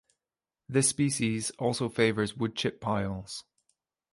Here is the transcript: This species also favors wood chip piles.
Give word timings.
This 0.67 0.87
species 0.89 1.51
also 1.59 1.87
favors 1.87 2.35
wood 2.35 2.55
chip 2.55 2.81
piles. 2.81 3.43